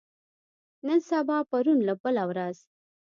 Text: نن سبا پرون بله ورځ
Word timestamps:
نن 0.87 0.99
سبا 1.09 1.37
پرون 1.49 1.79
بله 2.03 2.23
ورځ 2.29 2.57